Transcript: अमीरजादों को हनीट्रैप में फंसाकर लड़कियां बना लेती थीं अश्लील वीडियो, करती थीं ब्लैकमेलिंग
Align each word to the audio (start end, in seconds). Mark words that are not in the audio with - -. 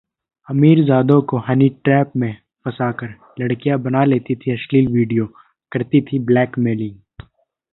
अमीरजादों 0.47 1.21
को 1.21 1.37
हनीट्रैप 1.37 2.11
में 2.15 2.33
फंसाकर 2.65 3.13
लड़कियां 3.39 3.81
बना 3.83 4.03
लेती 4.05 4.35
थीं 4.35 4.53
अश्लील 4.53 4.87
वीडियो, 4.87 5.25
करती 5.71 6.01
थीं 6.01 6.25
ब्लैकमेलिंग 6.25 6.95